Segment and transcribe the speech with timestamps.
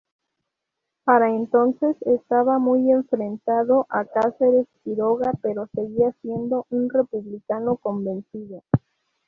[1.03, 8.63] Para entonces estaba muy enfrentado a Casares Quiroga, pero seguía siendo un republicano convencido.